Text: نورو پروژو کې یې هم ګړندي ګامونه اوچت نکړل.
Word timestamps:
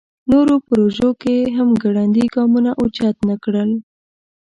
نورو 0.31 0.55
پروژو 0.67 1.09
کې 1.21 1.31
یې 1.39 1.47
هم 1.57 1.69
ګړندي 1.83 2.25
ګامونه 2.35 2.71
اوچت 2.81 3.17
نکړل. 3.29 3.71